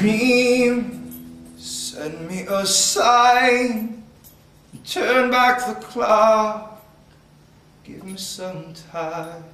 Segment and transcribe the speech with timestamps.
[0.00, 1.12] Dream,
[1.58, 4.02] send me a sign.
[4.86, 6.82] Turn back the clock.
[7.84, 9.44] Give me some time.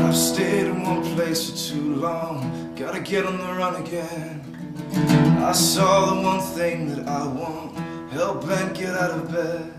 [0.00, 2.72] I've stayed in one place for too long.
[2.74, 4.40] Gotta get on the run again.
[5.44, 7.83] I saw the one thing that I want.
[8.14, 9.74] Help bent get out of bed.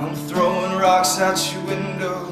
[0.00, 2.26] I'm throwing rocks at your window.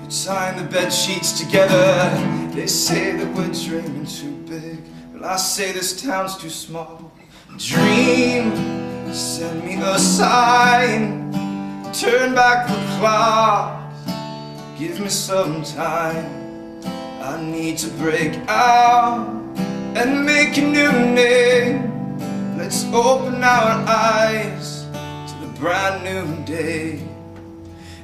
[0.00, 2.52] You're tying the bed sheets together.
[2.54, 4.78] They say that we're dreaming too big,
[5.12, 7.10] but I say this town's too small.
[7.58, 11.32] Dream, send me a sign.
[11.92, 13.92] Turn back the clock.
[14.78, 16.80] Give me some time.
[17.20, 19.26] I need to break out
[19.96, 21.93] and make a new name.
[22.56, 27.02] Let's open our eyes to the brand new day.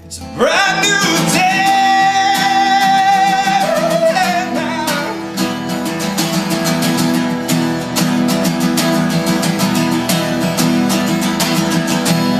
[0.05, 1.67] It's a brand new day.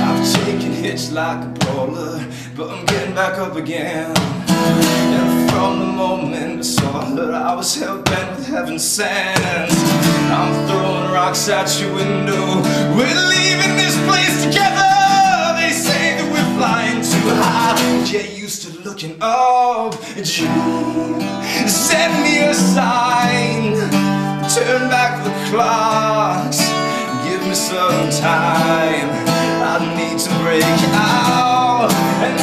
[0.03, 4.13] I've taken hits like a brawler, but I'm getting back up again.
[5.51, 9.71] And from the moment I saw her, I was hell bent with heaven's sand.
[10.31, 12.61] I'm throwing rocks at your window.
[12.95, 14.91] We're leaving this place together.
[15.59, 18.11] They say that we're flying too high.
[18.11, 19.93] Get used to looking up.
[20.15, 21.21] Dream,
[21.67, 23.73] send me a sign.
[24.55, 26.59] Turn back the clocks.
[27.27, 29.09] Give me some time.
[29.63, 30.63] I need to break
[30.93, 31.91] out
[32.23, 32.37] and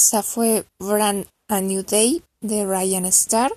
[0.00, 3.52] Esa fue Brand a New Day de Ryan Starr.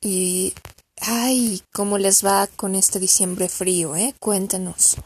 [0.00, 0.54] Y.
[1.00, 4.14] Ay, ¿cómo les va con este diciembre frío, eh?
[4.20, 4.98] Cuéntanos.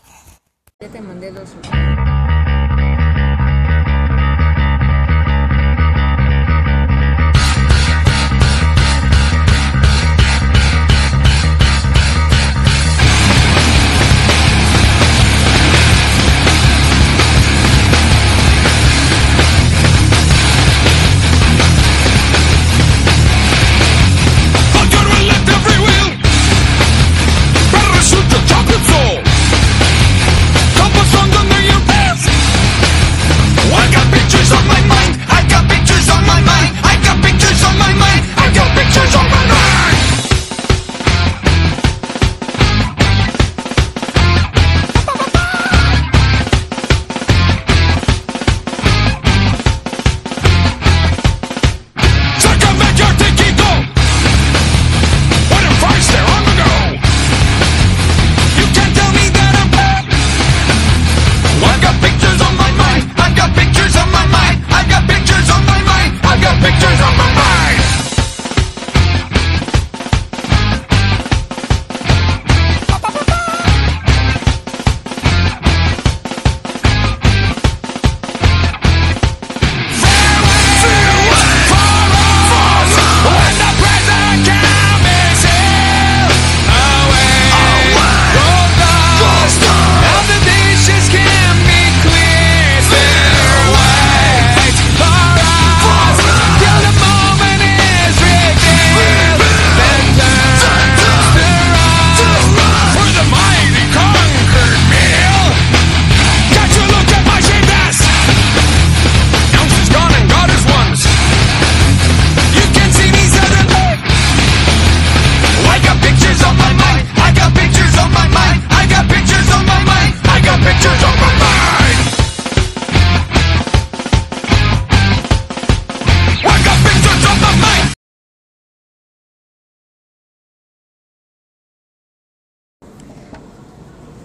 [0.79, 1.49] Ya te mandé dos.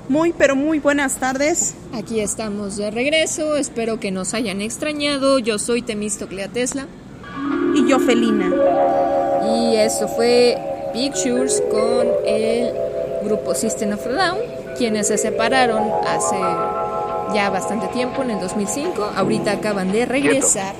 [0.09, 1.75] Muy, pero muy buenas tardes.
[1.93, 5.37] Aquí estamos de regreso, espero que nos hayan extrañado.
[5.37, 6.87] Yo soy Temistoclea Tesla
[7.75, 8.51] Y yo, Felina.
[9.55, 10.57] y eso fue
[10.93, 12.73] Pictures con el
[13.23, 14.39] grupo System of a Down,
[14.79, 16.37] quienes se separaron hace
[17.35, 19.11] ya bastante tiempo, en el 2005.
[19.15, 20.73] Ahorita acaban de regresar.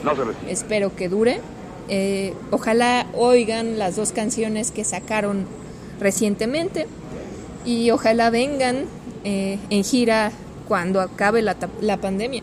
[0.48, 1.40] Espero que dure.
[1.88, 5.46] Eh, ojalá oigan las dos canciones que sacaron
[6.00, 6.88] recientemente
[7.64, 8.86] y ojalá vengan
[9.24, 10.32] eh, en gira
[10.68, 12.42] cuando acabe la, la pandemia.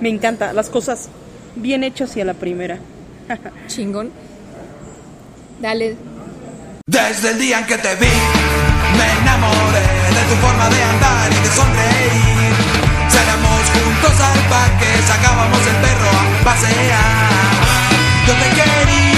[0.00, 1.08] Me encanta, las cosas
[1.56, 2.78] bien hechas y a la primera.
[3.68, 4.10] Chingón.
[5.60, 5.96] Dale,
[6.86, 8.06] Desde el día en que te vi,
[8.98, 12.52] me enamoré de tu forma de andar y de sonreír.
[13.08, 17.62] Salíamos juntos al parque, sacábamos el perro a pasear.
[18.26, 19.11] Yo te quería,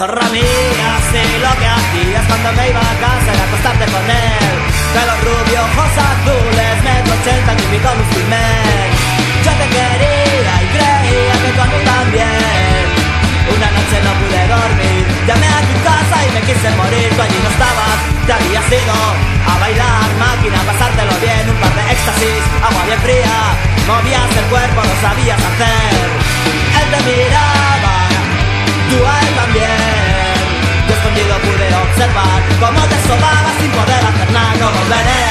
[0.00, 4.56] zorra mía, si lo que hacías cuando me iba a casa era acostarte con él.
[4.96, 8.88] Pelo rubio, ojos azules, metro ochenta, típico musculmén.
[9.44, 12.80] Yo te quería y creía que tú a mí también.
[13.52, 17.08] Una noche no pude dormir, llamé a tu casa y me quise morir.
[17.12, 21.84] Tú allí no estabas, te habías ido a bailar, máquina, pasártelo bien, un par de
[21.92, 23.36] éxtasis, agua bien fría.
[23.84, 26.08] Movías el cuerpo, lo sabías hacer.
[26.80, 27.69] Él te miraba,
[28.90, 28.98] tú
[29.38, 30.34] también.
[30.86, 34.54] Yo escondido pude observar cómo te sobaba sin poder hacer nada.
[34.58, 35.22] No volveré,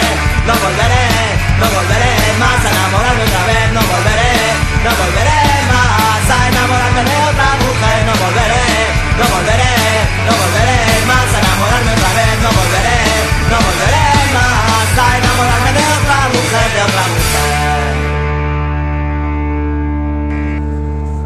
[0.47, 1.05] no volveré,
[1.59, 3.67] no volveré más a enamorarme otra vez.
[3.75, 4.31] No volveré,
[4.85, 5.39] no volveré
[5.71, 7.99] más a enamorarme de otra mujer.
[8.07, 8.65] No volveré,
[9.19, 9.75] no volveré,
[10.25, 10.79] no volveré
[11.11, 12.33] más a enamorarme otra vez.
[12.39, 12.99] No volveré,
[13.51, 17.99] no volveré más a enamorarme de otra mujer, de otra mujer.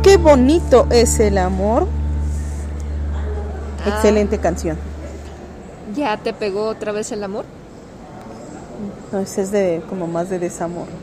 [0.04, 1.88] Qué bonito es el amor.
[3.86, 3.90] Ah.
[3.90, 4.78] Excelente canción.
[5.96, 7.46] ¿ya te pegó otra vez el amor?
[9.12, 10.88] No, ese es de como más de desamor.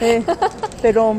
[0.00, 0.22] Eh,
[0.82, 1.16] pero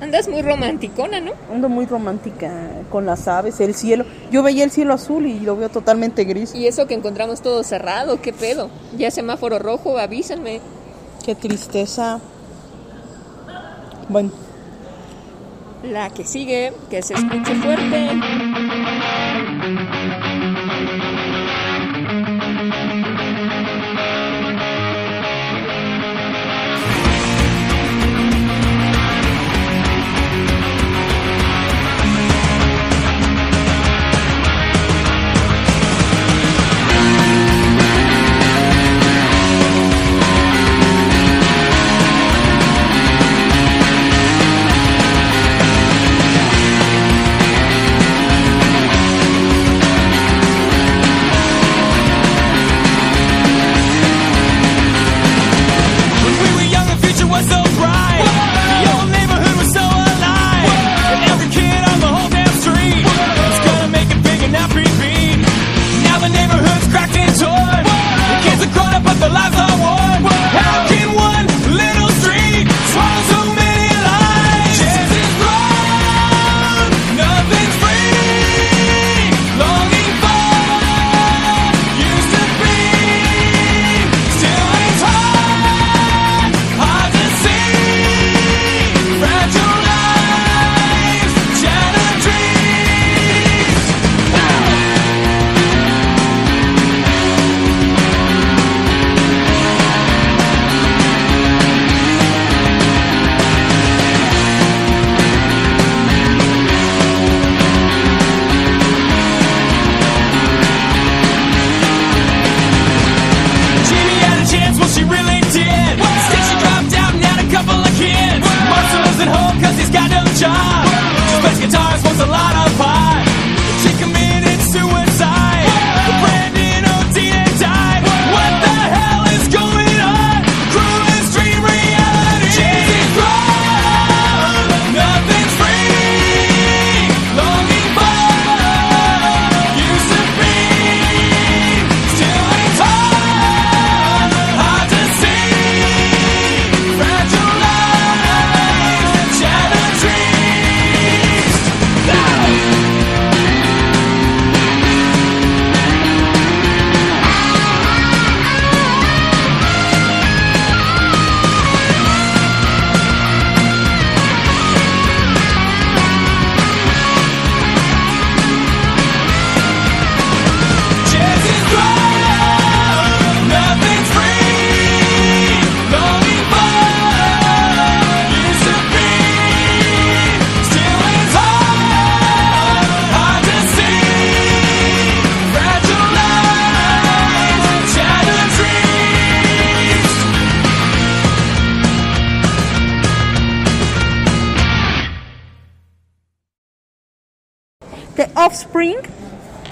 [0.00, 1.32] Andas muy romanticona, ¿no?
[1.52, 2.50] ando muy romántica
[2.90, 4.06] con las aves, el cielo.
[4.30, 6.54] Yo veía el cielo azul y lo veo totalmente gris.
[6.54, 8.70] Y eso que encontramos todo cerrado, ¿qué pedo?
[8.96, 10.60] Ya semáforo rojo, avísenme.
[11.24, 12.20] Qué tristeza.
[14.08, 14.30] Bueno,
[15.82, 18.08] La que sigue, que se escuche fuerte.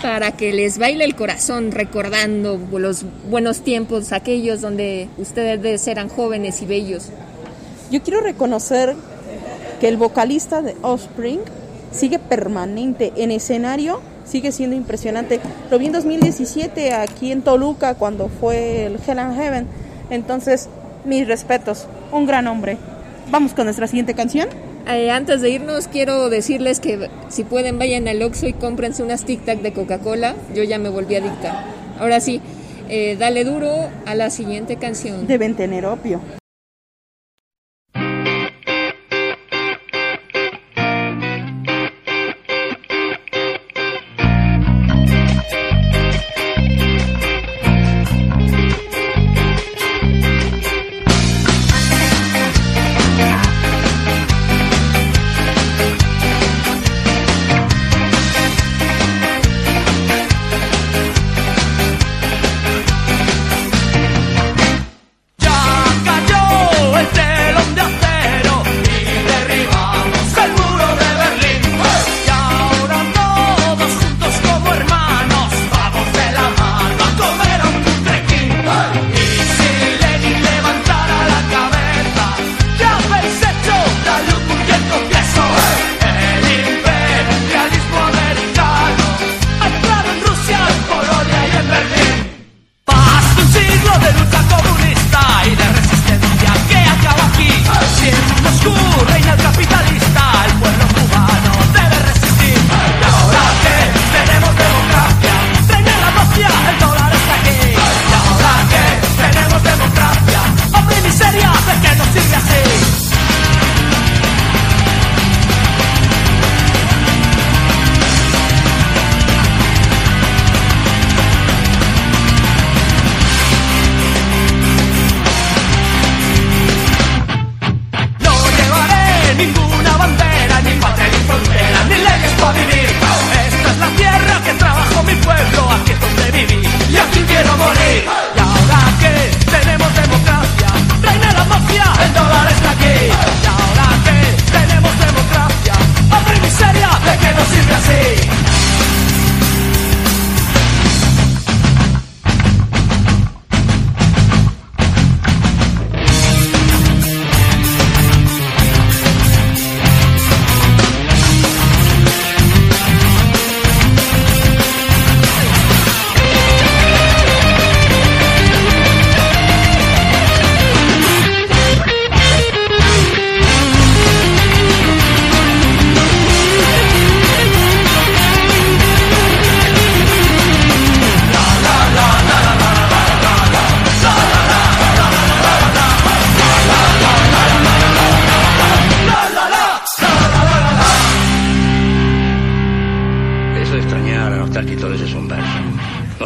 [0.05, 6.61] Para que les baile el corazón recordando los buenos tiempos, aquellos donde ustedes eran jóvenes
[6.61, 7.09] y bellos.
[7.91, 8.95] Yo quiero reconocer
[9.81, 11.41] que el vocalista de Offspring
[11.91, 15.41] sigue permanente en escenario, sigue siendo impresionante.
[15.71, 19.67] Lo vi en 2017 aquí en Toluca cuando fue el Hell and Heaven.
[20.11, 20.69] Entonces,
[21.07, 22.77] mis respetos, un gran hombre.
[23.31, 24.51] Vamos con nuestra siguiente canción.
[24.87, 29.25] Eh, antes de irnos, quiero decirles que si pueden vayan al Oxxo y cómprense unas
[29.25, 30.35] Tic Tac de Coca-Cola.
[30.55, 31.65] Yo ya me volví adicta.
[31.99, 32.43] Ahora sí,
[32.91, 35.27] eh, dale duro a la siguiente canción.
[35.27, 36.21] Deben tener opio.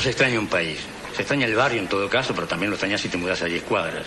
[0.09, 0.79] Se extraña un país.
[1.15, 3.45] Se extraña el barrio en todo caso, pero también lo extrañas si te mudas a
[3.45, 4.07] 10 cuadras.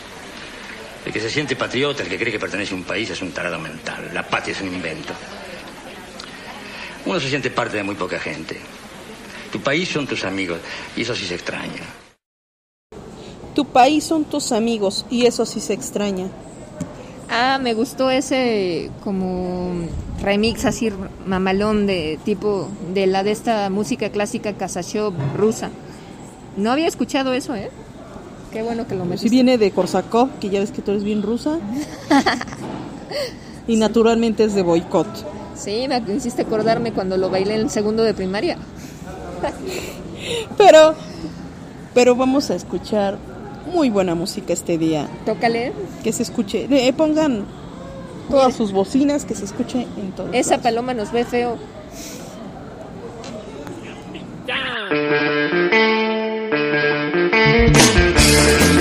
[1.05, 3.31] El que se siente patriota, el que cree que pertenece a un país, es un
[3.31, 4.09] tarado mental.
[4.11, 5.13] La patria es un invento.
[7.05, 8.57] Uno se siente parte de muy poca gente.
[9.51, 10.59] Tu país son tus amigos,
[10.95, 11.83] y eso sí se extraña.
[13.53, 16.31] Tu país son tus amigos y eso sí se extraña.
[17.29, 19.87] Ah, me gustó ese como
[20.21, 20.91] remix así
[21.25, 25.69] mamalón de tipo de la de esta música clásica Kasachov rusa.
[26.57, 27.69] No había escuchado eso, ¿eh?
[28.51, 29.29] Qué bueno que lo Si metiste.
[29.29, 31.57] viene de Korsakov, que ya ves que tú eres bien rusa.
[33.67, 35.07] y naturalmente es de boicot.
[35.55, 38.57] Sí, me hiciste acordarme cuando lo bailé en el segundo de primaria.
[40.57, 40.95] Pero,
[41.93, 43.17] pero vamos a escuchar
[43.71, 45.07] muy buena música este día.
[45.25, 45.71] Tócale.
[46.03, 47.45] Que se escuche, eh, pongan
[48.29, 50.29] todas sus bocinas, que se escuche en todo.
[50.33, 51.57] Esa paloma nos ve feo.
[56.71, 57.75] Thank
[58.75, 58.80] you.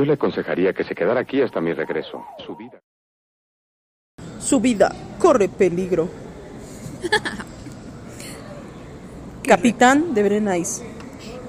[0.00, 2.24] Yo le aconsejaría que se quedara aquí hasta mi regreso.
[2.46, 2.80] Su vida.
[4.40, 6.08] Su vida corre peligro.
[9.44, 10.82] Capitán de Brenais.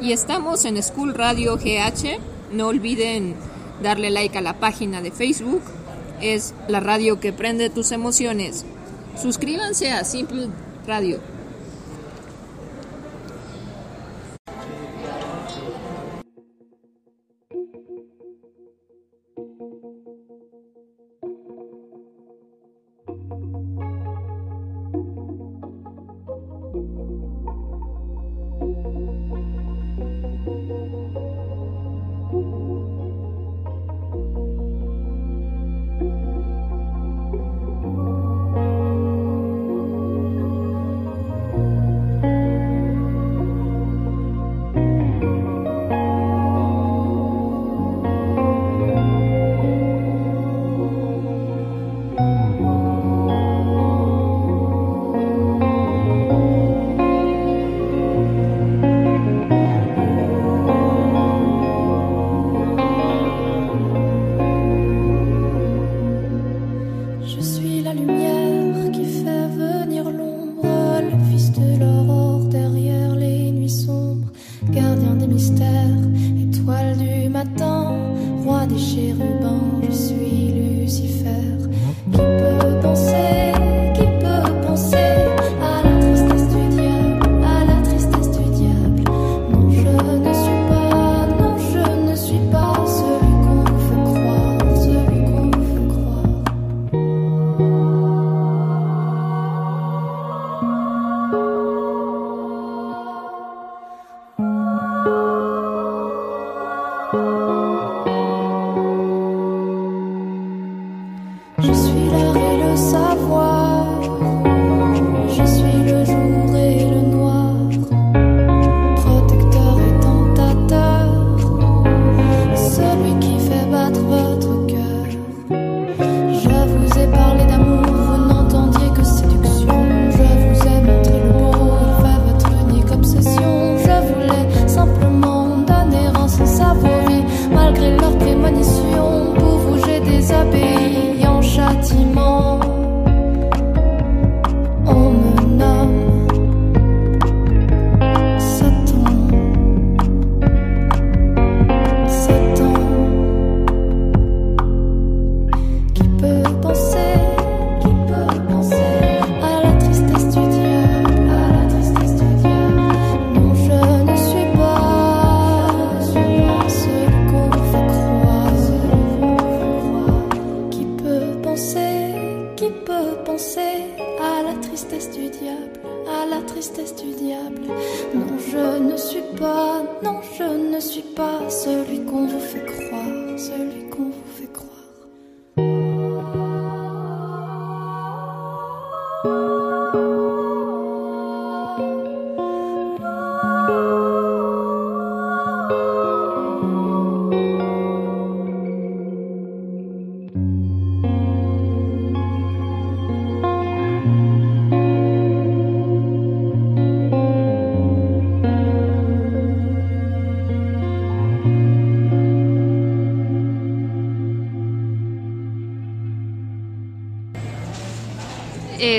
[0.02, 2.20] Y estamos en School Radio GH.
[2.52, 3.36] No olviden
[3.82, 5.62] darle like a la página de Facebook.
[6.20, 8.66] Es la radio que prende tus emociones.
[9.16, 10.50] Suscríbanse a Simple
[10.86, 11.22] Radio.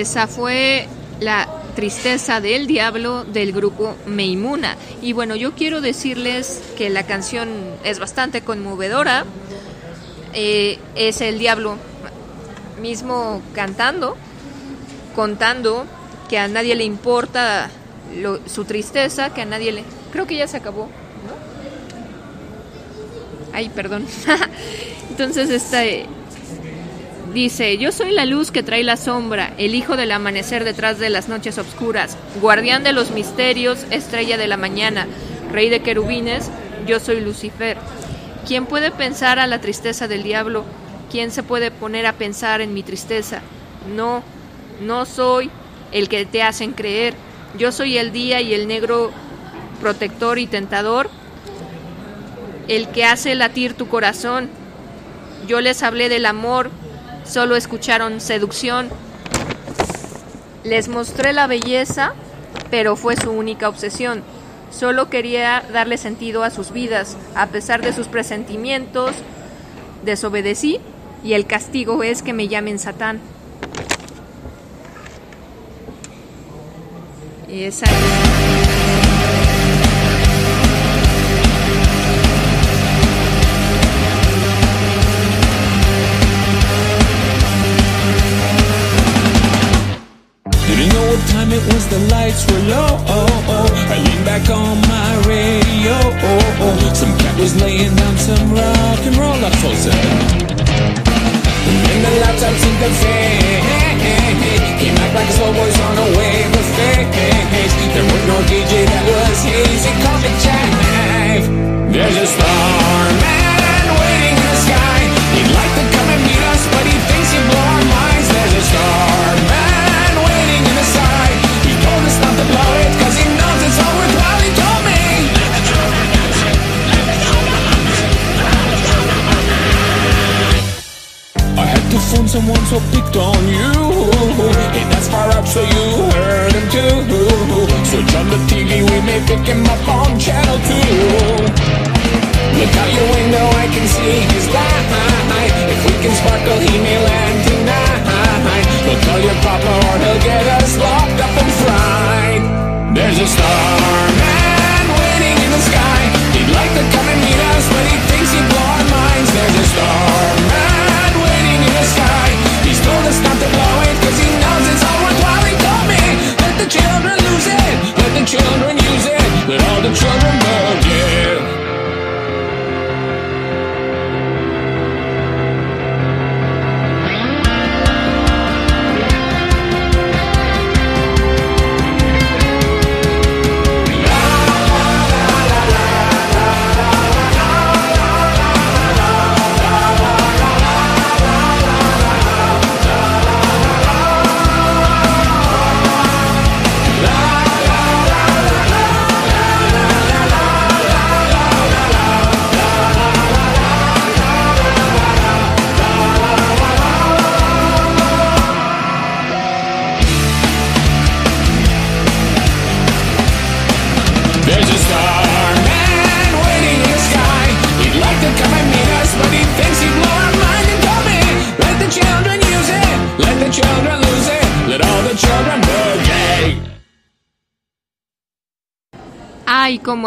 [0.03, 0.89] Esa fue
[1.21, 4.77] la tristeza del diablo del grupo Meimuna.
[5.01, 7.49] Y bueno, yo quiero decirles que la canción
[7.85, 9.25] es bastante conmovedora.
[10.35, 11.77] Eh, es el diablo
[12.81, 14.17] mismo cantando,
[15.15, 15.87] contando
[16.29, 17.71] que a nadie le importa
[18.47, 19.85] su tristeza, que a nadie le...
[20.11, 20.87] Creo que ya se acabó,
[21.29, 21.35] ¿no?
[23.53, 24.05] Ay, perdón.
[25.11, 26.09] Entonces esta eh,
[27.33, 31.11] dice, yo soy la luz que trae la sombra, el hijo del amanecer detrás de
[31.11, 35.07] las noches oscuras, guardián de los misterios, estrella de la mañana,
[35.51, 36.51] rey de querubines,
[36.87, 37.77] yo soy Lucifer.
[38.47, 40.65] ¿Quién puede pensar a la tristeza del diablo?
[41.11, 43.41] ¿Quién se puede poner a pensar en mi tristeza?
[43.95, 44.23] No,
[44.81, 45.51] no soy
[45.93, 47.15] el que te hacen creer.
[47.59, 49.13] Yo soy el día y el negro
[49.81, 51.11] protector y tentador,
[52.69, 54.49] el que hace latir tu corazón.
[55.47, 56.71] Yo les hablé del amor,
[57.25, 58.89] solo escucharon seducción.
[60.65, 62.15] Les mostré la belleza,
[62.71, 64.23] pero fue su única obsesión.
[64.71, 69.13] Solo quería darle sentido a sus vidas, a pesar de sus presentimientos.
[70.05, 70.81] Desobedecí
[71.23, 73.21] y el castigo es que me llamen Satán.
[77.49, 77.87] Y esa
[90.83, 92.99] Didn't know what time it was, the lights were low.
[93.07, 95.95] I leaned back on my radio.
[96.91, 99.95] Some cat was laying down some rock and roll, I her.
[101.71, 103.63] And then the laptop seemed to fade.
[104.83, 107.75] Came back like a slow voice on a wave of face.
[107.95, 110.62] There was no DJ that was hazy, called it jive.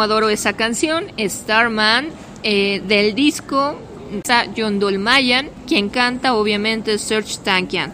[0.06, 2.08] Adoro esa canción, Starman,
[2.42, 3.76] eh, del disco
[4.12, 7.92] está John Dolmayan, quien canta obviamente Serge Tankian.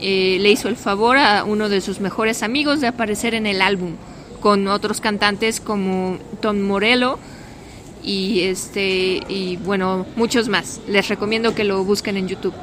[0.00, 3.60] Eh, le hizo el favor a uno de sus mejores amigos de aparecer en el
[3.60, 3.96] álbum,
[4.40, 7.18] con otros cantantes como Tom Morello
[8.02, 10.80] y este y bueno, muchos más.
[10.88, 12.54] Les recomiendo que lo busquen en YouTube.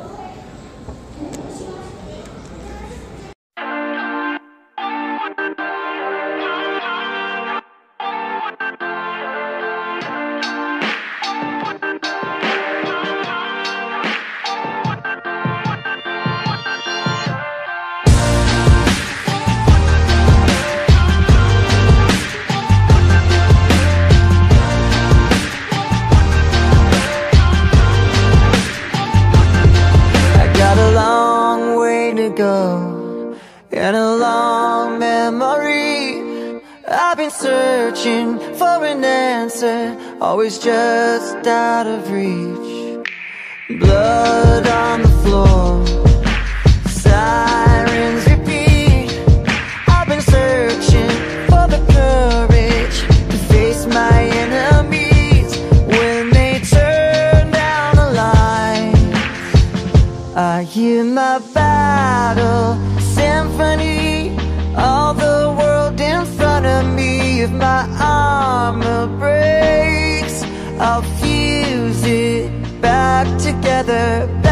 [32.34, 33.36] Way to go
[33.72, 36.62] and a long memory.
[36.88, 43.04] I've been searching for an answer, always just out of reach.
[43.80, 45.83] Blood on the floor,
[68.74, 70.44] armor breaks.
[70.80, 74.43] I'll fuse it back together.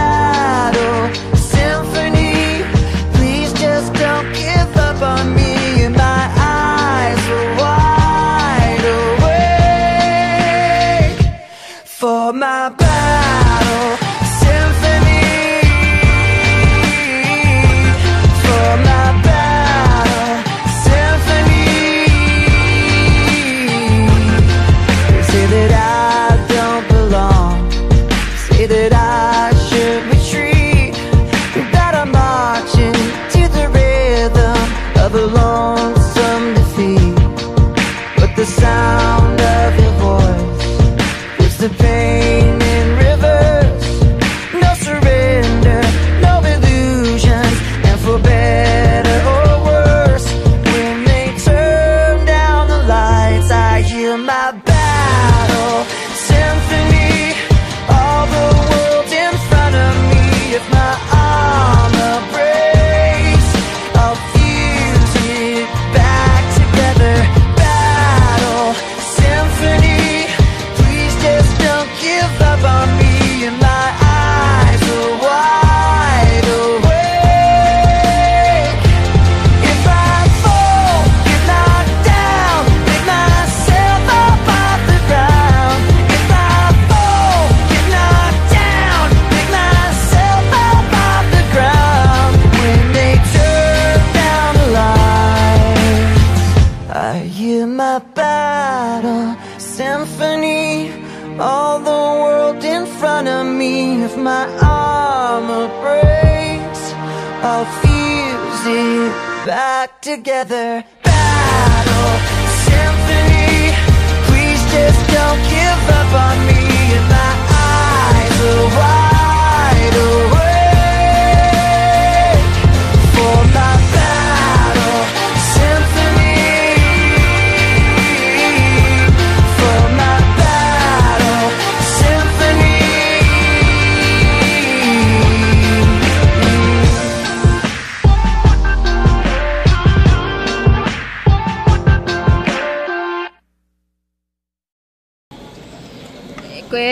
[110.21, 111.00] Together.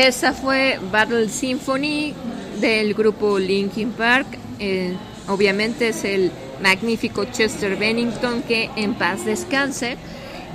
[0.10, 2.16] Esa fue Battle Symphony
[2.60, 4.26] del grupo Linkin Park.
[4.58, 4.96] Eh,
[5.28, 6.32] obviamente es el
[6.64, 9.98] magnífico Chester Bennington que en paz descanse.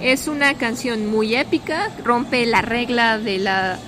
[0.03, 3.79] Es una canción muy épica, rompe la regla de la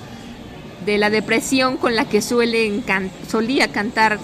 [0.85, 4.19] de la depresión con la que solía cantar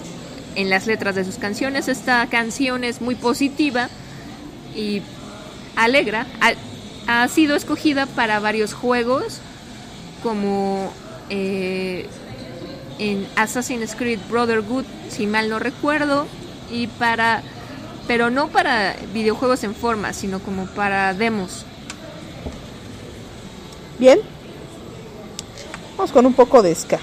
[0.54, 1.88] en las letras de sus canciones.
[1.88, 3.90] Esta canción es muy positiva
[4.74, 5.02] y
[5.76, 6.26] alegra.
[7.06, 9.42] Ha sido escogida para varios juegos
[10.22, 10.90] como
[11.30, 12.06] eh,
[12.98, 16.26] en Assassin's Creed Brotherhood, si mal no recuerdo,
[16.70, 17.42] y para,
[18.06, 21.64] pero no para videojuegos en forma, sino como para demos.
[23.98, 24.20] Bien.
[25.96, 26.98] Vamos con un poco de ska.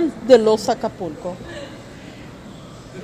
[0.00, 1.36] De los Acapulco.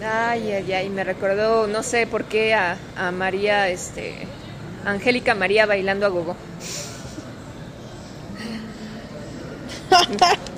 [0.03, 4.27] Ay, ay, ay, me recordó, no sé por qué, a, a María, este,
[4.85, 6.37] Angélica María bailando a gogo.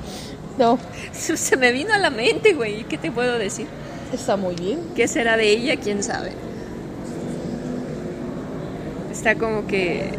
[0.56, 0.78] No,
[1.12, 3.66] Se me vino a la mente, güey, ¿qué te puedo decir?
[4.12, 4.78] está muy bien.
[4.94, 5.76] ¿Qué será de ella?
[5.76, 6.32] ¿Quién sabe?
[9.10, 10.10] Está como que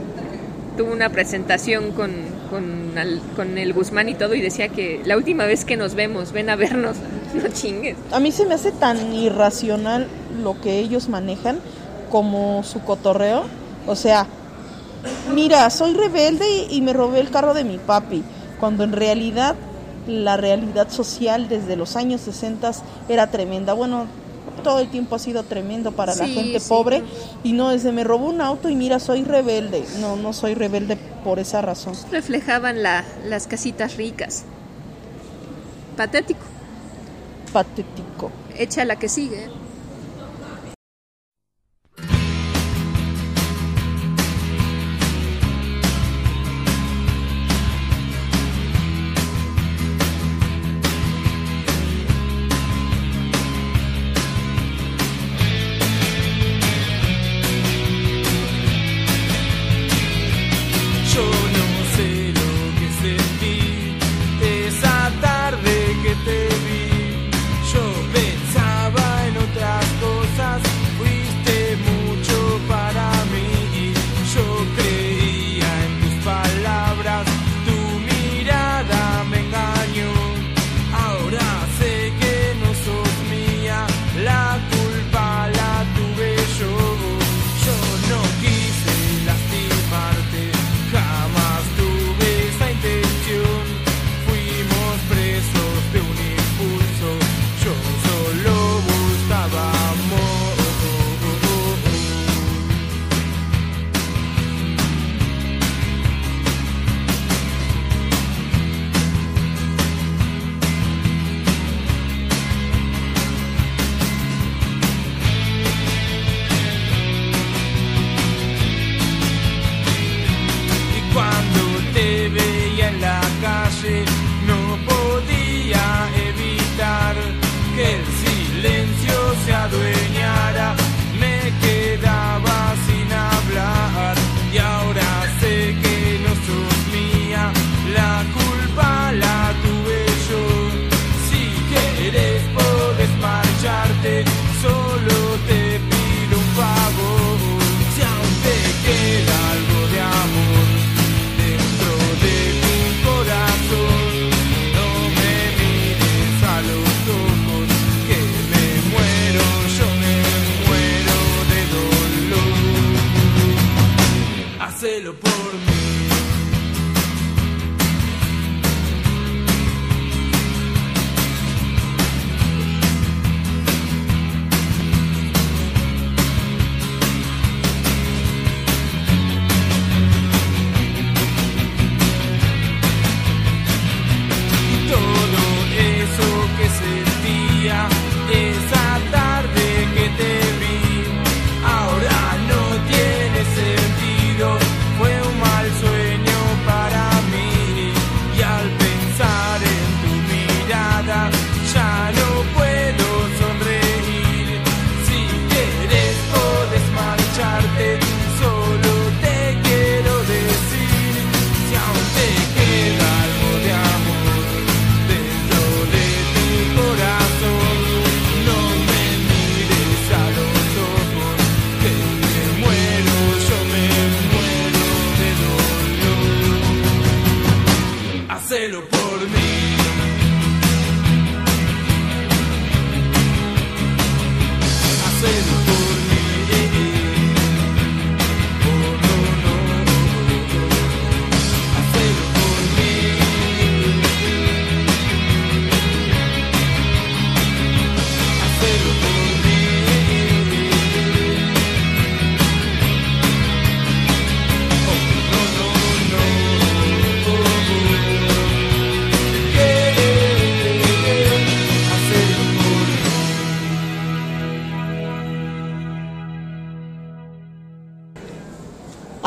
[0.78, 2.12] tuvo una presentación con,
[2.50, 5.96] con, al- con el Guzmán y todo y decía que la última vez que nos
[5.96, 6.98] vemos, ven a vernos,
[7.34, 7.96] no chingues.
[8.12, 10.08] A mí se me hace tan irracional
[10.42, 11.60] lo que ellos manejan
[12.10, 13.44] como su cotorreo.
[13.88, 14.26] O sea,
[15.34, 18.24] mira, soy rebelde y, y me robé el carro de mi papi,
[18.60, 19.56] cuando en realidad
[20.08, 22.72] la realidad social desde los años 60
[23.10, 23.74] era tremenda.
[23.74, 24.06] Bueno,
[24.64, 26.70] todo el tiempo ha sido tremendo para la gente sí.
[26.70, 27.04] pobre
[27.44, 29.84] y no desde me robó un auto y mira, soy rebelde.
[30.00, 31.94] No, no soy rebelde por esa razón.
[32.12, 34.44] Reflejaban la, las casitas ricas.
[35.96, 36.46] Patético.
[37.54, 38.32] Patético.
[38.58, 39.48] Echa la que sigue.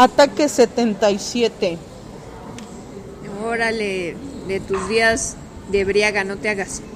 [0.03, 1.77] Ataque 77.
[3.45, 4.15] Órale,
[4.47, 5.35] de tus días
[5.73, 6.81] de Briaga, no te hagas.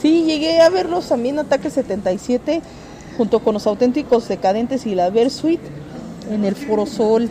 [0.00, 2.60] Sí, llegué a verlos también Ataque 77
[3.16, 5.60] junto con los auténticos decadentes y la Versuit
[6.30, 7.30] en el Foro Sol.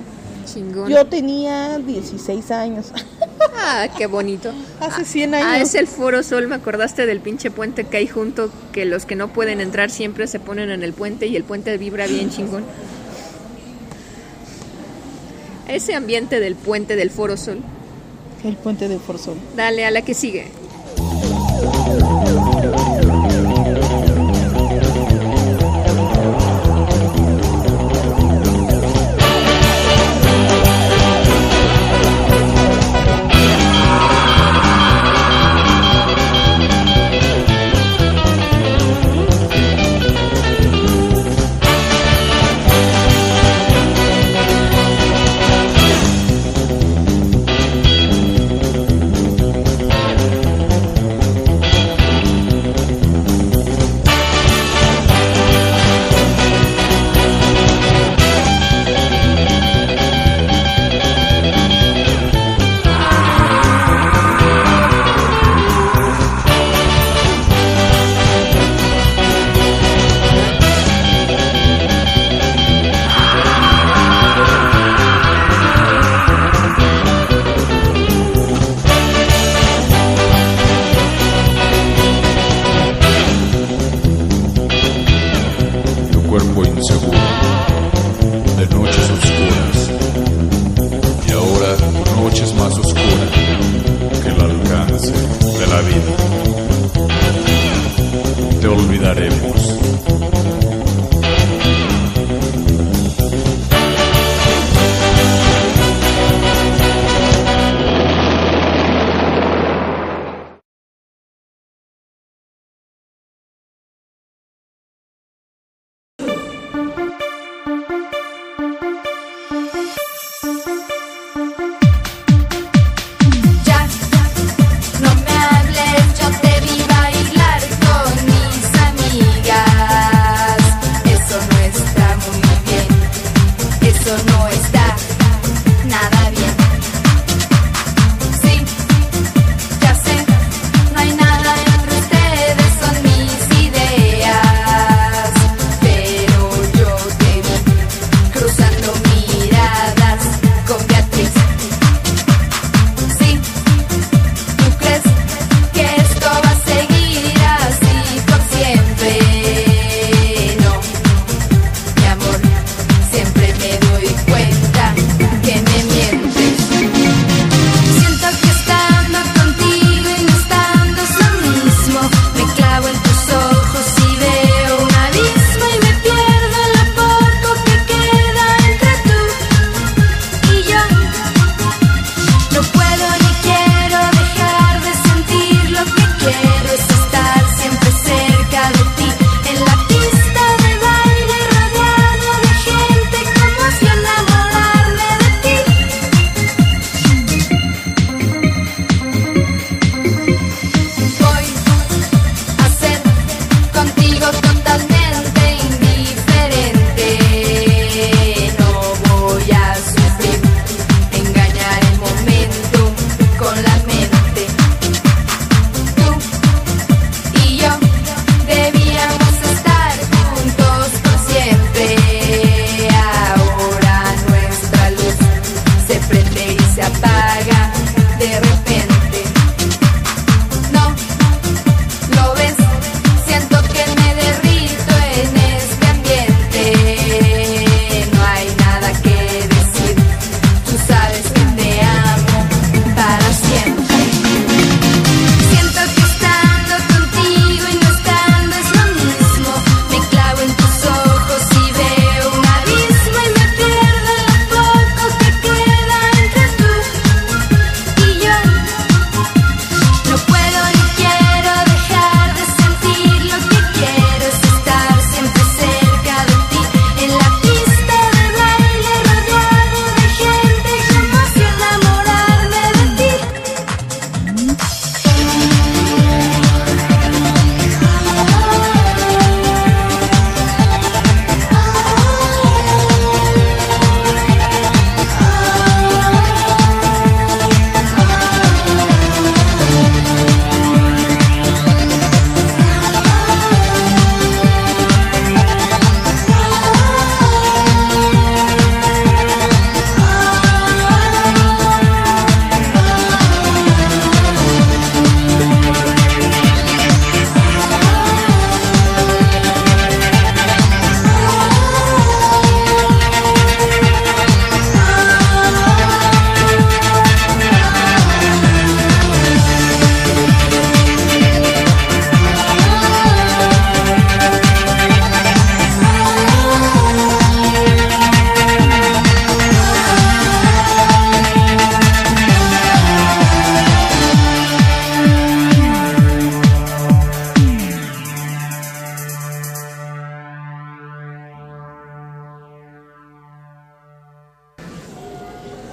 [0.51, 0.89] Chingón.
[0.89, 2.88] Yo tenía 16 años.
[3.66, 4.51] Ah, qué bonito.
[4.82, 5.70] Hace 100 Ah, años.
[5.70, 9.16] es el Foro Sol, me acordaste del pinche puente que hay junto, que los que
[9.16, 12.66] no pueden entrar siempre se ponen en el puente y el puente vibra bien chingón.
[15.74, 17.57] Ese ambiente del puente del Foro Sol.
[18.43, 19.38] El puente del Foro Sol.
[19.55, 20.51] Dale a la que sigue.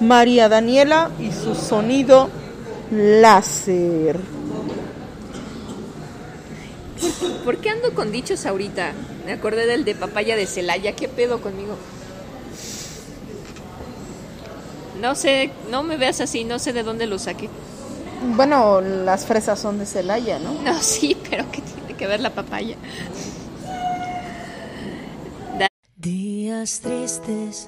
[0.01, 2.29] María Daniela y su sonido
[2.91, 4.19] láser.
[7.45, 8.91] ¿Por qué ando con dichos ahorita?
[9.25, 10.93] Me acordé del de papaya de Celaya.
[10.93, 11.75] ¿Qué pedo conmigo?
[14.99, 17.49] No sé, no me veas así, no sé de dónde lo saqué.
[18.35, 20.53] Bueno, las fresas son de Celaya, ¿no?
[20.61, 22.75] No, sí, pero ¿qué tiene que ver la papaya?
[25.95, 27.67] Días tristes,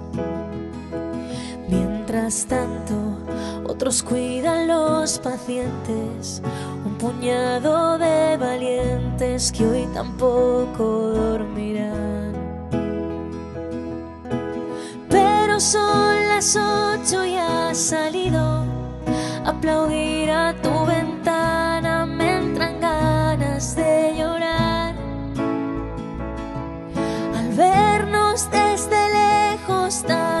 [2.21, 3.17] Tanto,
[3.67, 6.41] otros cuidan los pacientes,
[6.85, 12.33] un puñado de valientes que hoy tampoco dormirán.
[15.09, 18.65] Pero son las ocho y has salido.
[19.43, 24.95] Aplaudir a tu ventana me entran ganas de llorar.
[27.35, 30.40] Al vernos desde lejos tan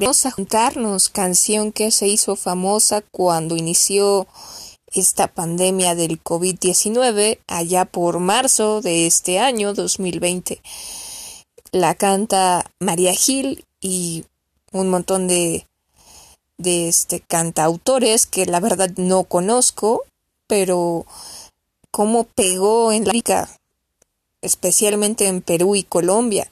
[0.00, 4.26] Vamos a juntarnos, canción que se hizo famosa cuando inició
[4.94, 10.62] esta pandemia del COVID-19 allá por marzo de este año 2020.
[11.72, 14.24] La canta María Gil y
[14.72, 15.66] un montón de,
[16.56, 20.04] de este, cantautores que la verdad no conozco,
[20.46, 21.04] pero
[21.90, 23.50] cómo pegó en la América,
[24.40, 26.50] especialmente en Perú y Colombia.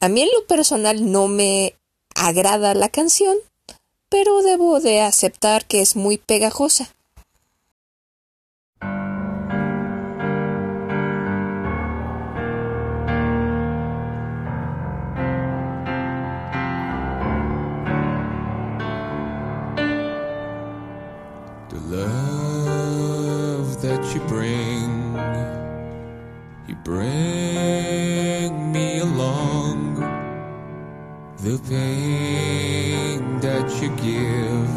[0.00, 1.75] A mí en lo personal no me
[2.16, 3.36] agrada la canción,
[4.08, 6.88] pero debo de aceptar que es muy pegajosa.
[31.46, 34.74] The pain that you give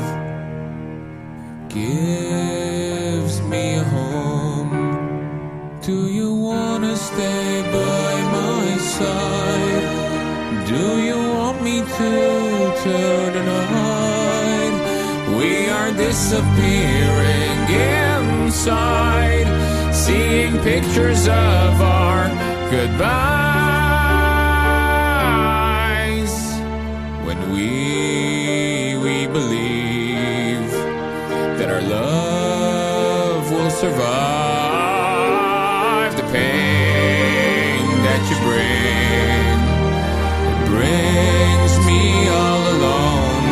[1.67, 5.79] gives me a home.
[5.81, 9.87] Do you wanna stay by my side?
[10.67, 12.11] Do you want me to
[12.83, 14.77] turn and hide?
[15.39, 17.59] We are disappearing
[17.97, 19.49] inside,
[19.91, 22.29] seeing pictures of our
[22.69, 23.48] goodbyes.
[33.79, 34.11] Survive
[36.17, 39.55] the pain that you bring.
[40.51, 43.45] It brings me all alone.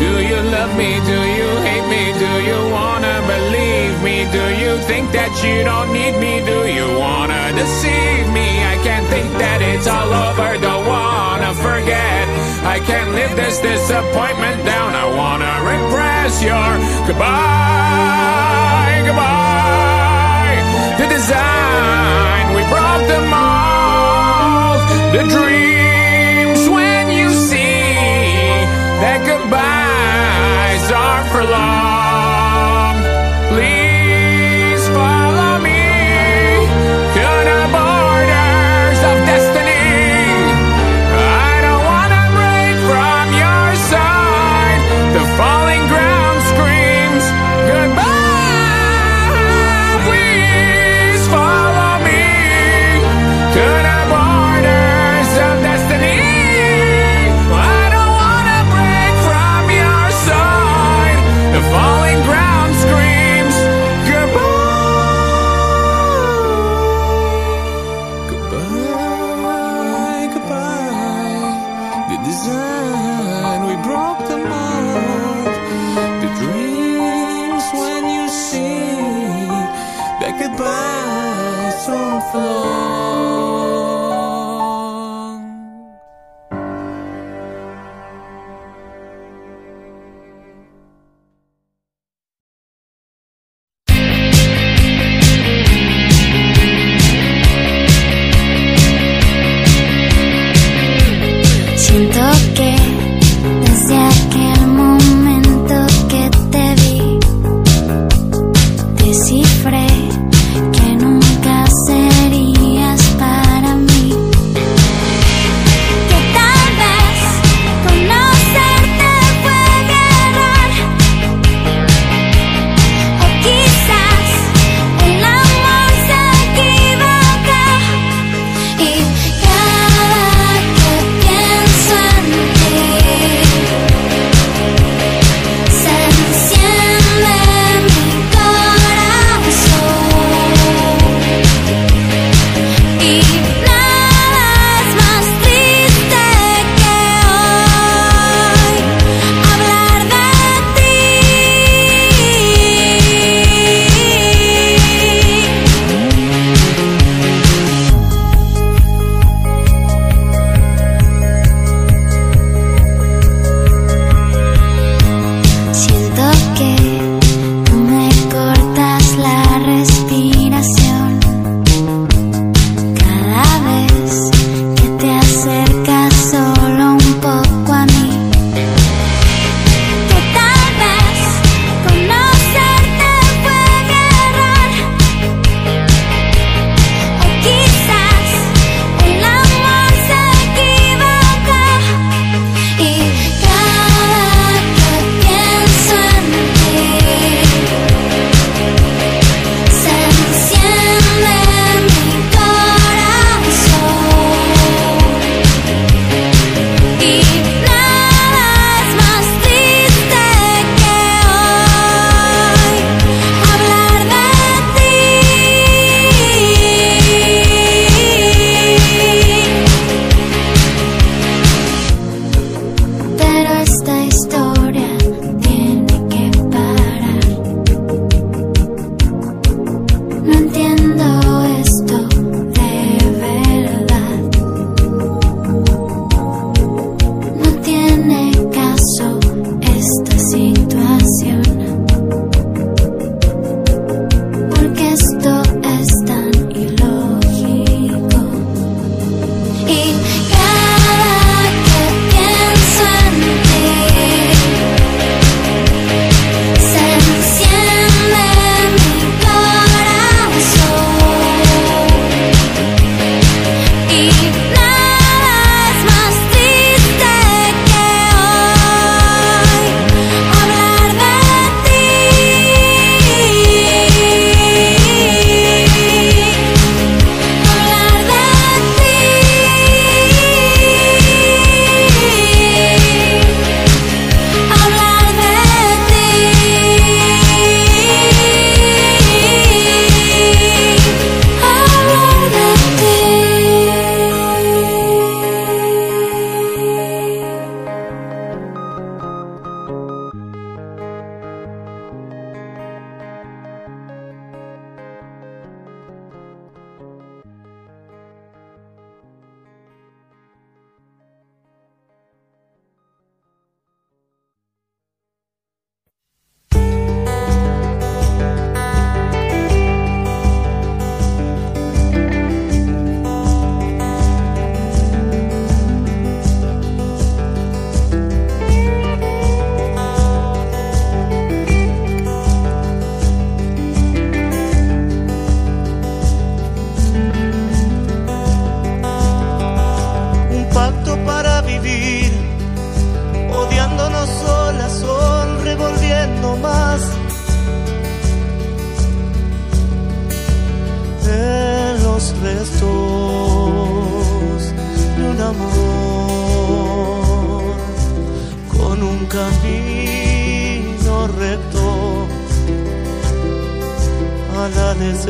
[0.00, 0.90] Do you love me?
[1.12, 2.02] Do you hate me?
[2.24, 4.24] Do you wanna believe me?
[4.32, 6.40] Do you think that you don't need me?
[6.52, 8.48] Do you wanna deceive me?
[8.72, 10.56] I can't think that it's all over.
[10.64, 12.29] Don't wanna forget.
[12.62, 14.94] I can't live this disappointment down.
[14.94, 20.58] I wanna repress your goodbye, goodbye.
[20.98, 24.78] The design, we brought them all.
[25.12, 25.79] The dreams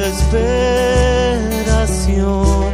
[0.00, 2.72] desesperación.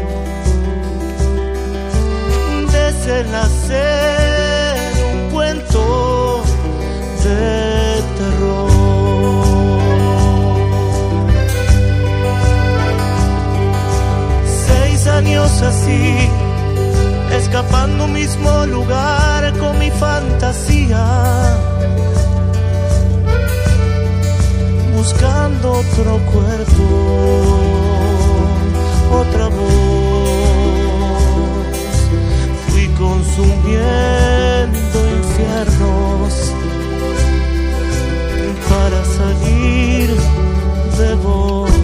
[2.71, 3.83] Desenlace
[5.13, 6.45] un cuento
[7.25, 8.71] de terror.
[14.67, 16.29] Seis años así,
[17.33, 21.57] escapando un mismo lugar con mi fantasía.
[25.67, 26.85] Otro cuerpo,
[29.13, 29.67] otra voz.
[32.69, 36.33] Fui consumiendo infiernos
[38.69, 40.09] para salir
[40.99, 41.76] de vos.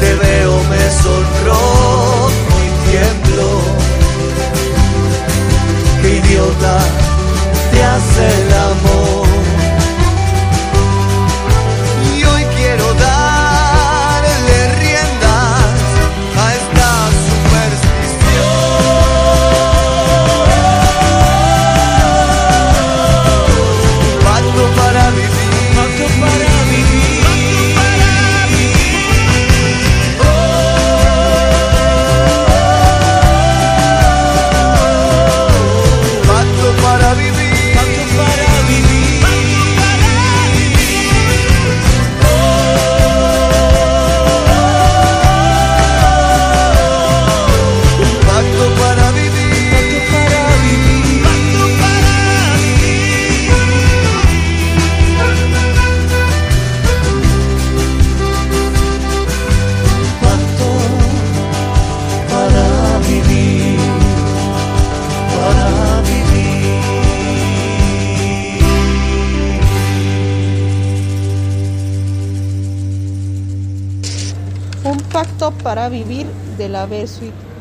[0.00, 2.30] Te veo, me sonrojo
[2.64, 3.48] y tiemblo.
[6.02, 6.78] Qué idiota
[7.70, 8.49] te hace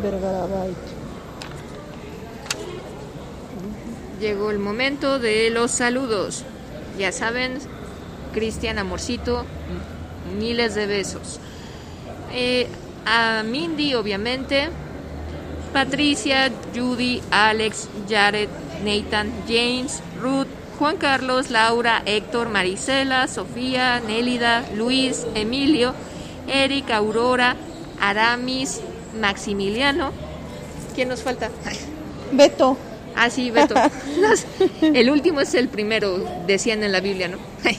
[0.04, 0.76] Vergarabayt.
[4.20, 6.44] Llegó el momento de los saludos.
[6.98, 7.60] Ya saben,
[8.34, 9.46] Cristian Amorcito,
[10.38, 11.40] miles de besos.
[12.34, 12.68] Eh,
[13.06, 14.70] a Mindy, obviamente.
[15.72, 18.50] Patricia, Judy, Alex, Jared,
[18.84, 25.94] Nathan, James, Ruth, Juan Carlos, Laura, Héctor, Marisela, Sofía, Nélida, Luis, Emilio,
[26.48, 27.56] Eric, Aurora,
[28.02, 28.82] Aramis,
[29.20, 30.11] Maximiliano.
[30.95, 31.49] ¿Quién nos falta?
[32.32, 32.78] Beto.
[33.15, 33.76] Ah, sí, Beto.
[34.82, 37.38] El último es el primero, decían en la Biblia, ¿no?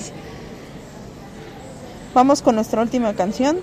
[2.14, 3.60] Vamos con nuestra última canción.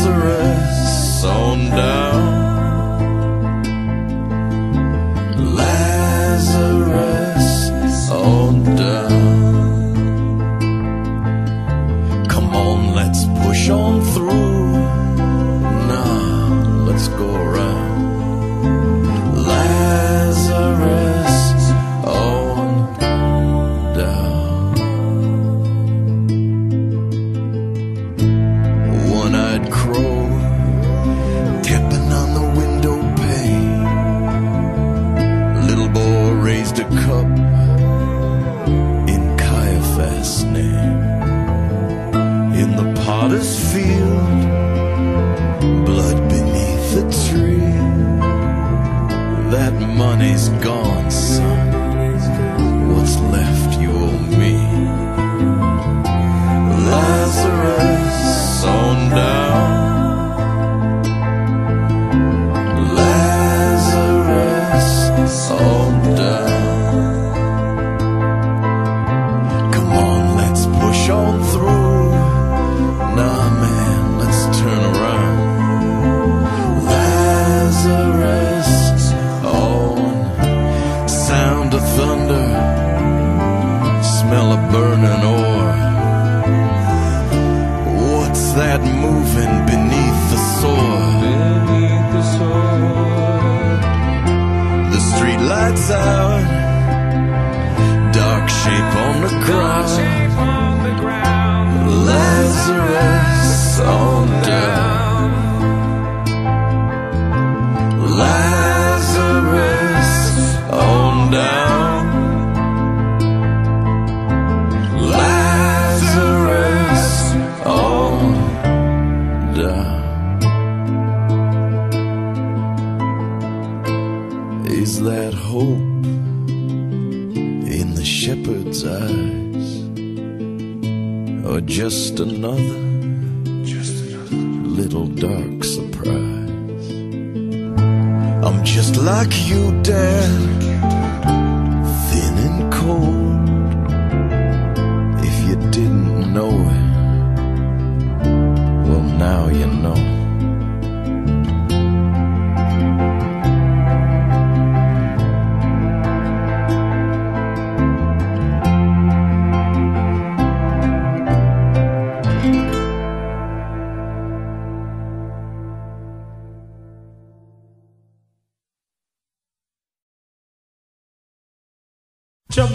[0.00, 1.99] Lazarus on down.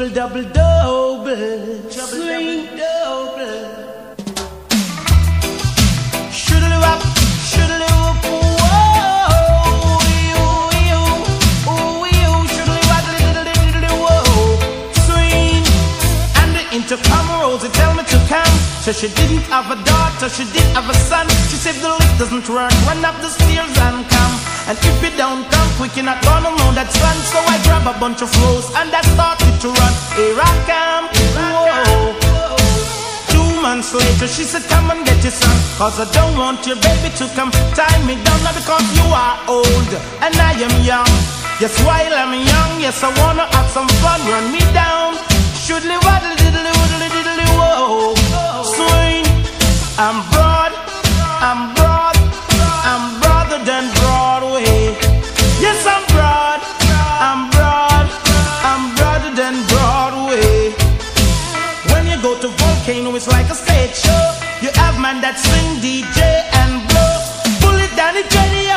[0.10, 0.55] Double double,
[18.86, 21.26] So she didn't have a daughter, she did have a son.
[21.50, 24.34] She said the lift doesn't work, run up the stairs and come.
[24.70, 27.18] And if you don't come quick, you're not gonna know that son.
[27.34, 29.94] So I grab a bunch of rose and I started to run.
[30.14, 32.14] Here I come, whoa.
[33.34, 35.58] Two months later, she said, Come and get your son.
[35.82, 38.38] Cause I don't want your baby to come tie me down.
[38.46, 39.92] Not because you are old
[40.22, 41.10] and I am young.
[41.58, 44.22] Yes, while I'm young, yes, I wanna have some fun.
[44.30, 45.18] Run me down.
[45.58, 48.25] Should waddle diddly waddle diddly whoa.
[49.98, 50.76] I'm broad,
[51.40, 52.20] I'm broad,
[52.84, 54.92] I'm broader than Broadway.
[55.64, 56.60] Yes, I'm broad,
[57.24, 58.04] I'm broad,
[58.68, 60.76] I'm broader than Broadway.
[61.96, 64.36] When you go to Volcano, it's like a stage show.
[64.60, 67.16] You have man that sing DJ and blow.
[67.64, 68.76] Pull it down, yo,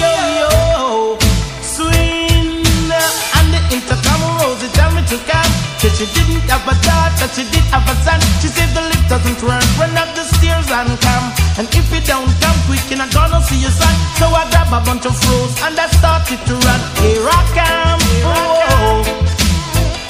[0.00, 1.20] yo.
[1.60, 2.64] Swing.
[2.88, 5.52] Uh, and the intercom rose, tell me to come.
[5.76, 8.16] Said she didn't have a daughter, she did have a son.
[8.40, 11.26] She said the doesn't work, run up the stairs and come.
[11.58, 13.90] And if you don't come quick, you're not gonna see your son.
[14.22, 16.80] So I grab a bunch of froze and I started to run.
[17.02, 18.02] Here I come.
[18.22, 19.02] Oh.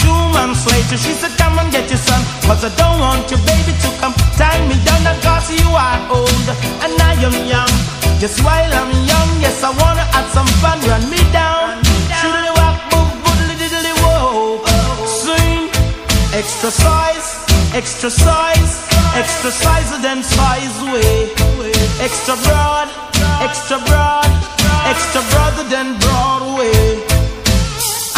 [0.04, 2.20] Two months later, she said, Come and get your son.
[2.44, 5.00] Cause I don't want your baby to come tie me down.
[5.24, 6.46] Cause you are old
[6.84, 7.72] and I am young.
[8.20, 10.76] Just while I'm young, yes, I wanna have some fun.
[10.84, 11.80] Run me down.
[12.20, 14.60] Shoodly wop, boom, boodly diddly whoa.
[15.08, 15.72] Swing,
[16.36, 21.30] extra size, extra size, extra size then size way.
[22.00, 22.88] Extra broad,
[23.42, 24.30] extra broad,
[24.86, 27.02] extra broader than Broadway.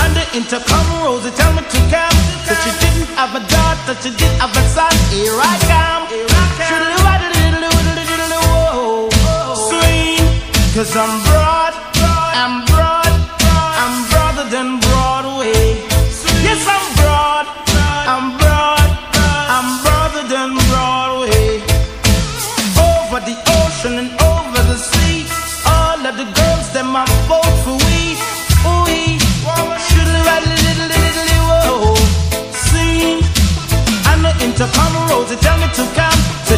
[0.02, 2.16] And the intercom rose, Rosie tell me to come.
[2.46, 4.92] So she didn't have a daughter, she did have a son.
[5.10, 6.02] Here I come.
[6.60, 6.96] Diddly
[8.52, 9.10] whoa.
[9.68, 10.22] Swing,
[10.74, 11.31] cause I'm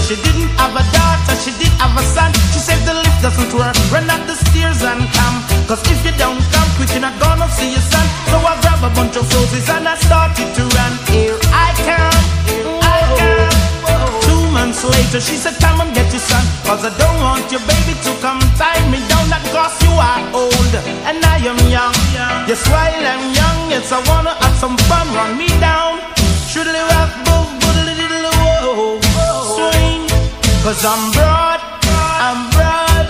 [0.05, 2.28] she didn't have a daughter, she did have a son.
[2.52, 5.36] She said the lift doesn't work, run up the stairs and come.
[5.64, 8.05] Cause if you don't come quick, you're not gonna see your son.
[8.28, 10.93] So I grab a bunch of roses and I started to run.
[11.09, 12.20] Here I come,
[12.85, 13.64] I come.
[14.28, 16.44] Two months later, she said, Come and get your son.
[16.68, 19.24] Cause I don't want your baby to come tie me down.
[19.32, 20.72] Not cause you are old
[21.09, 21.97] and I am young.
[22.44, 25.09] Yes, while I'm young, yes, I wanna have some fun.
[25.16, 25.48] Run me
[30.65, 31.61] cause I'm broad,
[32.27, 33.07] I'm broad,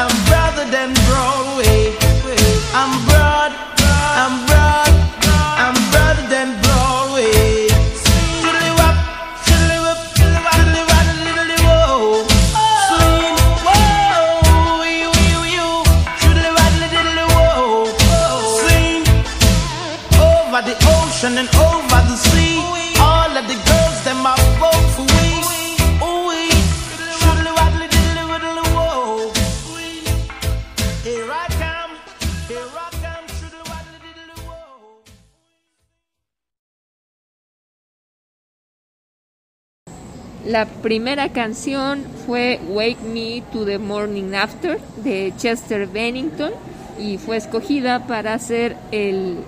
[0.00, 1.92] I'm broader than Broadway.
[2.72, 3.52] I'm broad,
[4.22, 4.92] I'm broad,
[5.60, 7.68] I'm broader than Broadway.
[8.40, 8.96] Shoodly wop,
[9.44, 12.24] shoodly wop, shoodly wop, shoodly wop, shoodly whoa.
[12.88, 13.36] Swing,
[13.66, 15.68] whoa, you, you, you.
[16.20, 17.92] Shoodly wop, shoodly whoa.
[18.56, 19.04] Swing,
[20.24, 21.48] over the ocean and
[40.46, 46.52] La primera canción fue Wake Me to the Morning After de Chester Bennington
[47.00, 49.38] y fue escogida para hacer el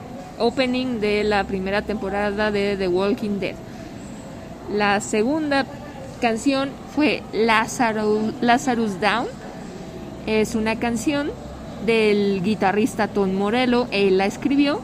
[0.40, 3.54] opening de la primera temporada de The Walking Dead.
[4.74, 5.66] La segunda
[6.20, 9.28] canción fue Lazarus, Lazarus Down.
[10.26, 11.30] Es una canción
[11.86, 13.86] del guitarrista Tom Morello.
[13.92, 14.80] Él la escribió.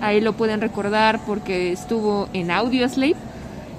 [0.00, 3.16] Ahí lo pueden recordar porque estuvo en Audioslave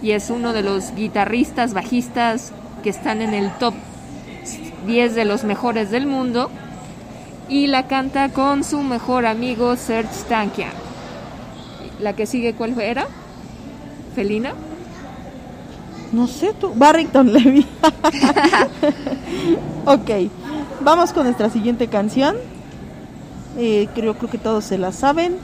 [0.02, 2.52] y es uno de los guitarristas, bajistas
[2.84, 3.74] que están en el top
[4.86, 6.50] 10 de los mejores del mundo.
[7.50, 10.72] Y la canta con su mejor amigo Serge Tankian.
[12.00, 13.08] La que sigue, ¿cuál era?
[14.16, 14.54] ¿Felina?
[16.12, 16.72] No sé tú.
[16.76, 17.66] Barrington Levy.
[19.86, 20.10] ok.
[20.82, 22.36] Vamos con nuestra siguiente canción.
[23.58, 25.36] Eh, creo, creo que todos se la saben.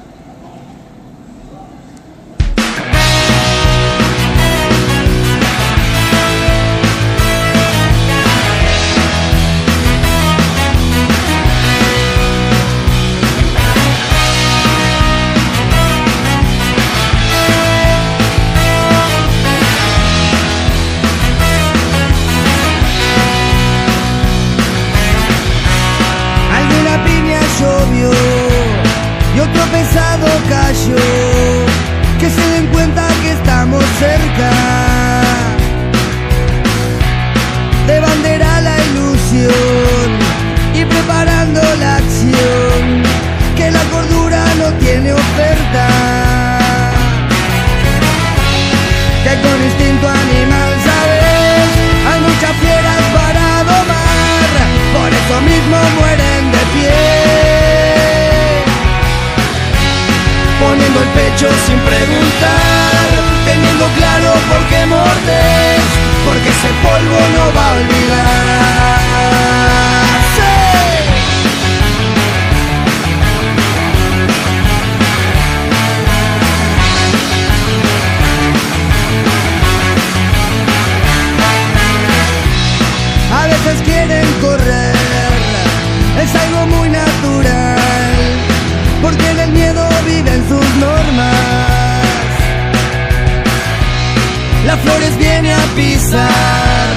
[94.85, 96.95] flores viene a pisar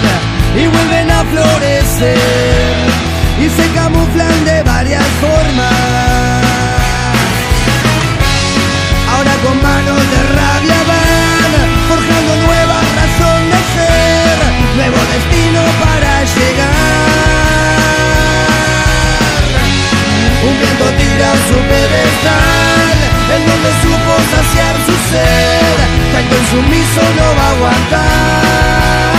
[0.54, 2.76] y vuelven a florecer
[3.40, 6.44] y se camuflan de varias formas.
[9.12, 11.52] Ahora con manos de rabia van
[11.88, 14.36] forjando nueva razón de ser,
[14.76, 17.08] nuevo destino para llegar.
[20.48, 22.57] Un viento tira su pedestal
[23.46, 25.78] donde supo saciar su sed,
[26.12, 29.17] tan consumiso no va a aguantar.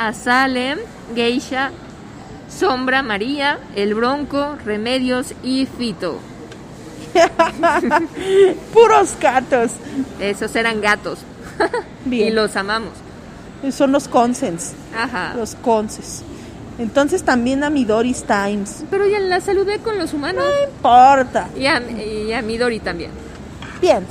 [0.00, 0.78] A Salem,
[1.14, 1.72] Geisha,
[2.48, 6.18] Sombra María, El Bronco, Remedios y Fito.
[8.72, 9.72] Puros gatos.
[10.18, 11.18] Esos eran gatos.
[12.06, 12.28] Bien.
[12.28, 12.92] Y los amamos.
[13.72, 14.72] Son los consens.
[14.96, 15.34] Ajá.
[15.36, 16.22] Los conses.
[16.78, 18.84] Entonces también a Midoris Times.
[18.88, 20.42] Pero ya la saludé con los humanos.
[20.42, 21.50] No importa.
[21.54, 23.10] Y a, y a Midori también.
[23.82, 24.06] Bien.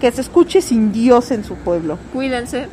[0.00, 1.96] Que se escuche sin Dios en su pueblo.
[2.12, 2.66] Cuídense.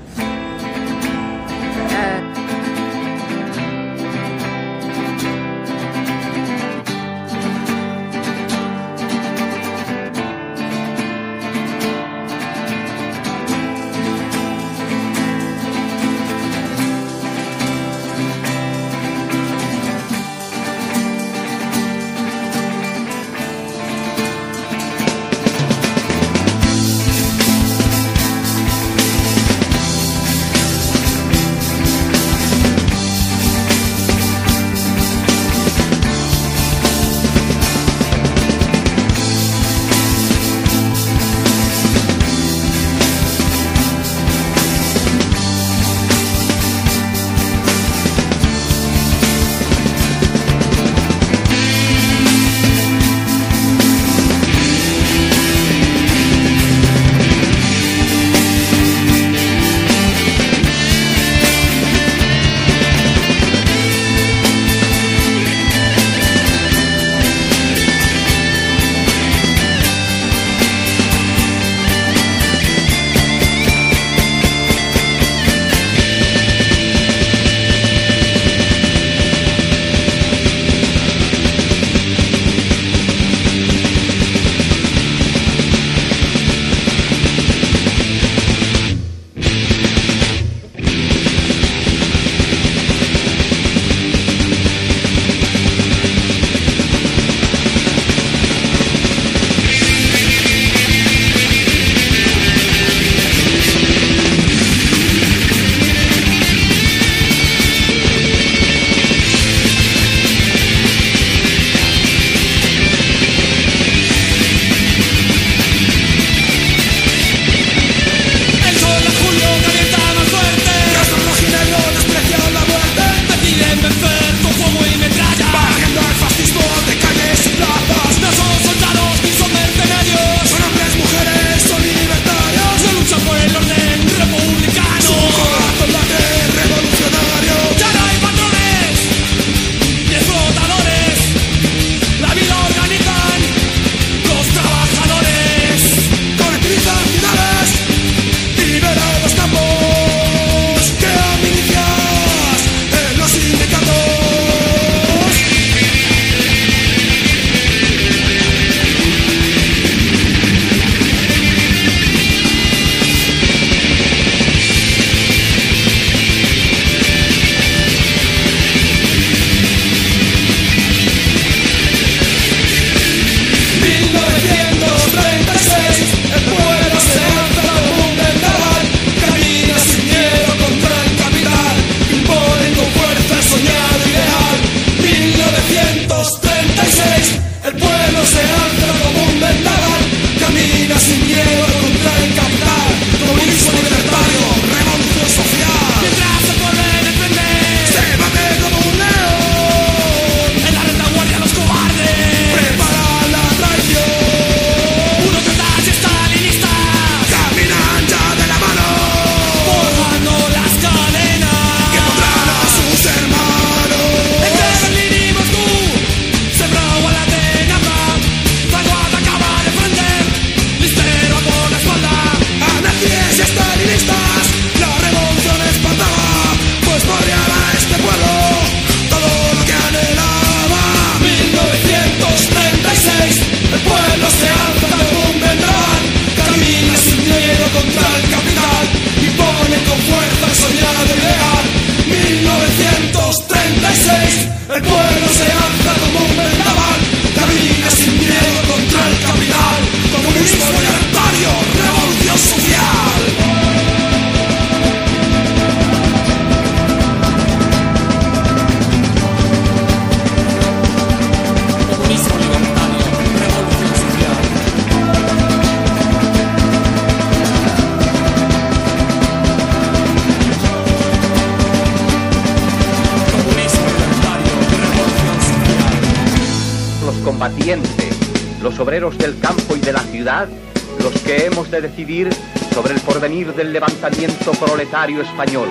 [281.81, 282.29] De decidir
[282.73, 285.69] sobre el porvenir del levantamiento proletario español.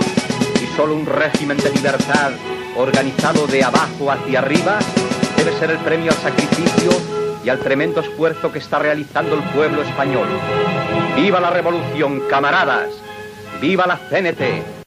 [0.63, 2.33] Y solo un régimen de libertad
[2.77, 4.79] organizado de abajo hacia arriba
[5.37, 6.91] debe ser el premio al sacrificio
[7.45, 10.29] y al tremendo esfuerzo que está realizando el pueblo español.
[11.17, 12.89] ¡Viva la revolución, camaradas!
[13.61, 14.78] ¡Viva la CNT!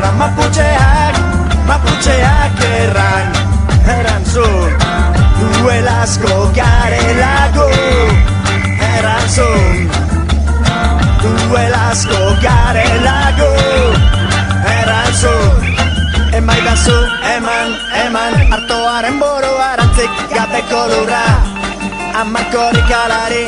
[0.00, 1.14] erran Maputxeak,
[1.68, 3.26] maputxeak erran.
[3.84, 4.72] Erantzun,
[5.40, 7.68] duelazko garelako.
[8.96, 9.90] Erantzun,
[11.22, 13.50] duelazko garelako.
[14.72, 15.68] Erantzun,
[16.32, 16.98] emai dazu,
[17.36, 18.32] eman, eman.
[18.56, 21.24] Artoaren boro arantzik gabeko lurra
[22.20, 23.44] Amarkorik alari,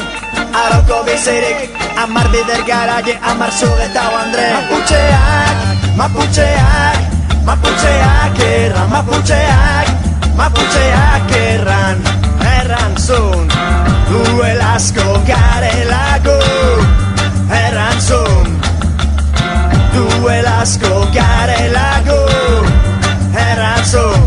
[0.53, 1.81] aroko bizirik.
[2.03, 6.99] Amar bider garaje, amar zugetau andre Maputxeak, maputxeak Maputxeak,
[7.47, 9.87] maputxeak erran, maputxeak,
[10.35, 12.03] maputxeak erran,
[12.43, 13.47] erran zun.
[14.11, 16.35] Duel asko garelako,
[17.55, 18.51] erran zun.
[19.95, 22.19] Duel asko garelako,
[23.47, 24.27] erran zun.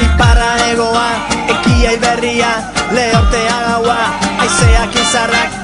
[0.00, 1.10] Iparra egoa,
[1.44, 2.54] ekia iberria,
[2.96, 4.00] lehortea gaua,
[4.40, 5.60] aizeak izarrak,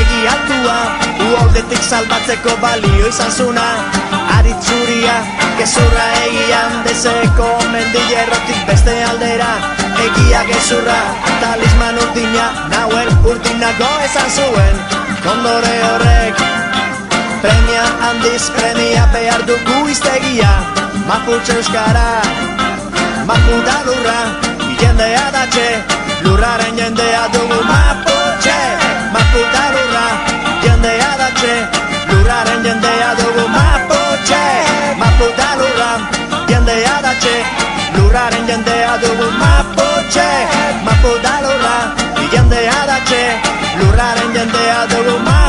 [0.00, 0.80] egiatua.
[0.82, 0.99] Maputxeak,
[1.30, 3.62] altua Uoldetik salbatzeko balio izan zuna.
[4.38, 5.14] Aritzuria,
[5.58, 9.50] gezurra egian Dezeko mendillerrotik beste aldera.
[10.04, 11.00] Egia gezurra,
[11.40, 14.76] talisman urdina Nauel urdinago esan zuen.
[15.22, 16.40] Kondore horrek
[17.42, 20.48] Premia handiz premia behar dugu iztegia
[21.06, 22.22] Maputxe euskara,
[23.28, 24.18] maputa lurra
[24.80, 25.68] Jendea datxe,
[26.24, 28.58] lurraren jendea dugu Maputxe,
[29.12, 30.29] maputa lurra
[31.30, 31.54] Datxe,
[32.10, 34.42] lurraren jendea dugu Maputxe,
[34.98, 35.90] maputa lurra
[36.48, 37.34] Jendea datxe,
[37.94, 40.28] lurraren jendea dugu Maputxe,
[40.84, 41.76] maputa lurra
[42.32, 43.22] Jendea datxe,
[43.78, 45.39] lurraren jendea dugu Maputxe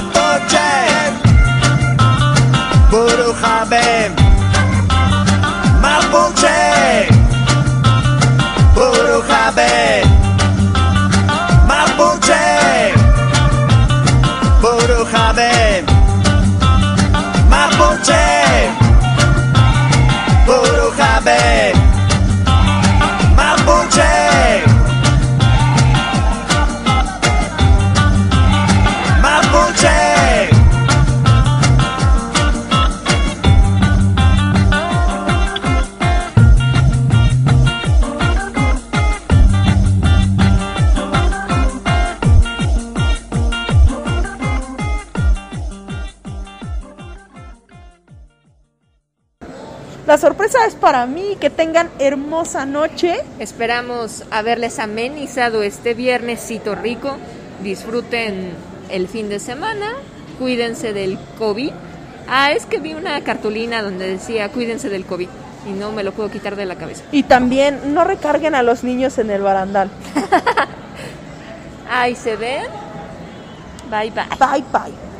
[50.32, 51.36] sorpresa es para mí.
[51.42, 53.18] Que tengan hermosa noche.
[53.40, 57.18] Esperamos haberles amenizado este viernesito rico.
[57.62, 58.52] Disfruten
[58.90, 59.92] el fin de semana.
[60.40, 61.72] Cuídense del COVID.
[62.30, 65.28] Ah, es que vi una cartulina donde decía cuídense del COVID
[65.68, 67.04] y no me lo puedo quitar de la cabeza.
[67.12, 69.90] Y también no recarguen a los niños en el barandal.
[71.90, 72.64] Ahí se ven.
[73.90, 74.24] Bye bye.
[74.40, 75.11] Bye bye.